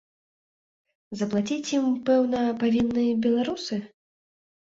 Заплаціць 1.19 1.73
ім, 1.79 1.85
пэўна, 2.07 2.41
павінны 2.65 3.05
беларусы? 3.27 3.81